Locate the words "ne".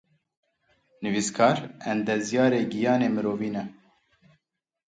3.55-3.63